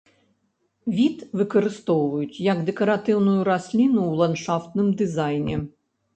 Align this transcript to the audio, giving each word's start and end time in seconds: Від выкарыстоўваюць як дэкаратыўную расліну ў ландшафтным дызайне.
Від 0.99 1.17
выкарыстоўваюць 1.41 2.41
як 2.47 2.57
дэкаратыўную 2.71 3.39
расліну 3.51 4.01
ў 4.09 4.13
ландшафтным 4.25 4.87
дызайне. 5.05 5.63